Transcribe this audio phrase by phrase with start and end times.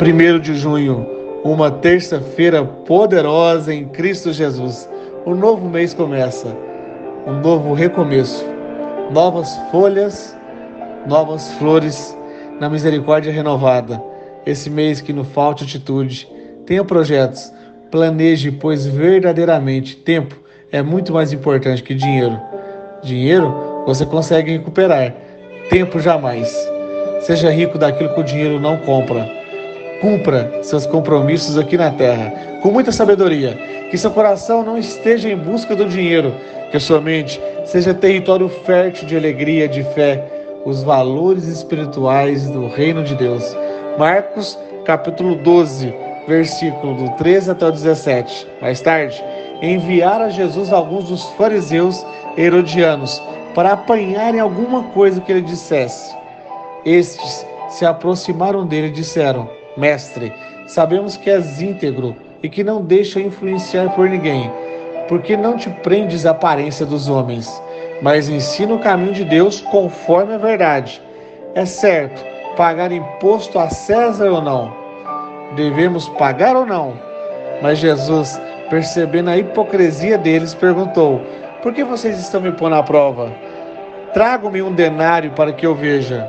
[0.00, 1.06] 1 de junho,
[1.44, 4.88] uma terça-feira poderosa em Cristo Jesus.
[5.24, 6.48] Um novo mês começa,
[7.24, 8.44] um novo recomeço,
[9.12, 10.36] novas folhas,
[11.06, 12.16] novas flores
[12.60, 14.02] na misericórdia renovada.
[14.44, 16.28] Esse mês que não falte atitude,
[16.66, 17.52] tenha projetos,
[17.90, 20.36] planeje, pois verdadeiramente tempo
[20.72, 22.38] é muito mais importante que dinheiro.
[23.00, 25.14] Dinheiro você consegue recuperar,
[25.70, 26.52] tempo jamais.
[27.20, 29.43] Seja rico daquilo que o dinheiro não compra.
[30.04, 33.56] Cumpra seus compromissos aqui na terra com muita sabedoria.
[33.90, 36.30] Que seu coração não esteja em busca do dinheiro,
[36.70, 40.22] que a sua mente seja território fértil de alegria, de fé,
[40.66, 43.56] os valores espirituais do reino de Deus.
[43.98, 45.94] Marcos, capítulo 12,
[46.28, 48.46] versículo do 13 até o 17.
[48.60, 49.24] Mais tarde,
[49.62, 52.04] enviaram a Jesus alguns dos fariseus
[52.36, 53.22] herodianos
[53.54, 56.14] para apanharem alguma coisa que ele dissesse.
[56.84, 60.32] Estes se aproximaram dele e disseram: Mestre,
[60.66, 64.50] sabemos que és íntegro e que não deixa influenciar por ninguém,
[65.08, 67.50] porque não te prendes à aparência dos homens,
[68.00, 71.02] mas ensina o caminho de Deus conforme a verdade.
[71.54, 72.24] É certo
[72.56, 74.72] pagar imposto a César ou não?
[75.56, 76.94] Devemos pagar ou não?
[77.62, 81.20] Mas Jesus, percebendo a hipocrisia deles, perguntou:
[81.62, 83.32] Por que vocês estão me pondo à prova?
[84.12, 86.28] Tragam-me um denário para que eu veja.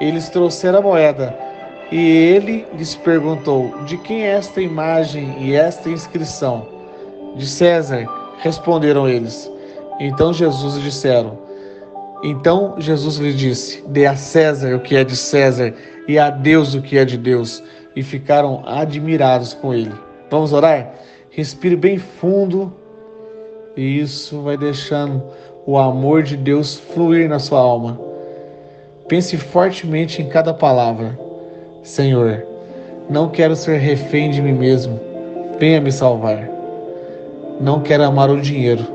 [0.00, 1.51] Eles trouxeram a moeda.
[1.92, 6.66] E ele lhes perguntou: De quem é esta imagem e esta inscrição?
[7.36, 8.06] De César,
[8.38, 9.50] responderam eles.
[10.00, 11.38] Então Jesus disseram:
[12.24, 15.74] Então Jesus lhe disse: Dê a César o que é de César
[16.08, 17.62] e a Deus o que é de Deus.
[17.94, 19.92] E ficaram admirados com ele.
[20.30, 20.94] Vamos orar?
[21.28, 22.72] Respire bem fundo.
[23.76, 25.22] E isso vai deixando
[25.66, 28.00] o amor de Deus fluir na sua alma.
[29.08, 31.18] Pense fortemente em cada palavra.
[31.82, 32.46] Senhor,
[33.10, 35.00] não quero ser refém de mim mesmo.
[35.58, 36.48] Venha me salvar.
[37.60, 38.86] Não quero amar o dinheiro.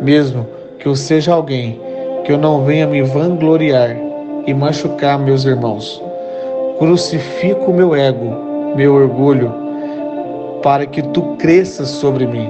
[0.00, 0.46] Mesmo
[0.78, 1.80] que eu seja alguém
[2.24, 3.96] que eu não venha me vangloriar
[4.46, 6.00] e machucar meus irmãos.
[6.78, 8.30] Crucifico meu ego,
[8.76, 9.52] meu orgulho,
[10.62, 12.48] para que tu cresças sobre mim.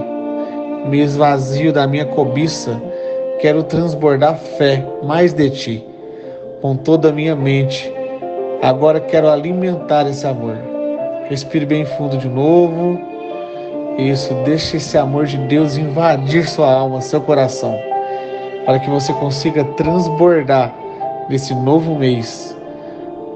[0.90, 2.78] Me esvazio da minha cobiça,
[3.40, 5.86] quero transbordar fé mais de ti,
[6.60, 7.90] com toda a minha mente
[8.62, 10.56] Agora quero alimentar esse amor.
[11.28, 12.96] Respire bem fundo de novo.
[13.98, 17.76] Isso, deixe esse amor de Deus invadir sua alma, seu coração,
[18.64, 20.72] para que você consiga transbordar
[21.28, 22.56] nesse novo mês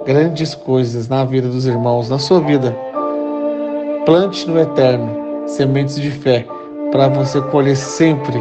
[0.07, 2.75] grandes coisas na vida dos irmãos, na sua vida.
[4.05, 6.47] Plante no eterno sementes de fé
[6.93, 8.39] para você colher sempre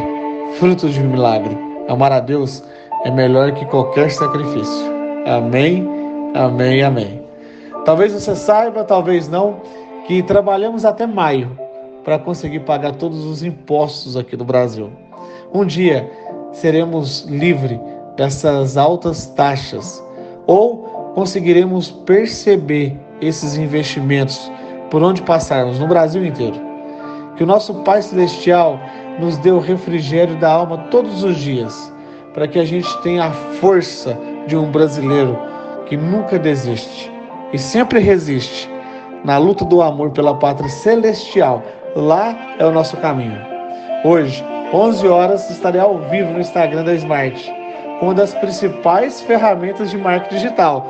[0.59, 1.57] frutos de milagre.
[1.89, 2.63] Amar a Deus
[3.05, 4.85] é melhor que qualquer sacrifício.
[5.25, 6.04] Amém.
[6.35, 7.21] Amém, amém.
[7.85, 9.61] Talvez você saiba, talvez não,
[10.05, 11.57] que trabalhamos até maio
[12.03, 14.91] para conseguir pagar todos os impostos aqui do Brasil.
[15.53, 16.11] Um dia
[16.51, 17.79] seremos livres
[18.17, 20.03] dessas altas taxas
[20.45, 24.51] ou conseguiremos perceber esses investimentos
[24.91, 26.59] por onde passarmos no Brasil inteiro.
[27.37, 28.77] Que o nosso Pai Celestial
[29.21, 31.93] nos dê o refrigério da alma todos os dias,
[32.33, 35.54] para que a gente tenha a força de um brasileiro
[35.85, 37.11] que nunca desiste
[37.53, 38.69] e sempre resiste
[39.23, 41.63] na luta do amor pela pátria celestial.
[41.95, 43.39] Lá é o nosso caminho.
[44.03, 44.43] Hoje,
[44.73, 47.51] 11 horas, estarei ao vivo no Instagram da Smart,
[48.01, 50.85] uma das principais ferramentas de marketing digital.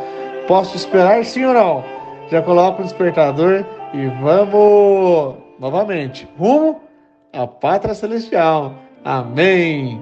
[0.47, 1.83] Posso esperar sim ou não?
[2.29, 3.63] Já coloco o despertador
[3.93, 6.81] e vamos novamente rumo
[7.31, 8.73] à pátria celestial.
[9.03, 10.01] Amém.